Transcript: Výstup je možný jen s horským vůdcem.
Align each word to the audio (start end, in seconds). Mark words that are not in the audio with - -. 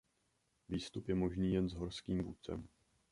Výstup 0.69 1.09
je 1.09 1.15
možný 1.15 1.53
jen 1.53 1.69
s 1.69 1.73
horským 1.73 2.23
vůdcem. 2.23 2.67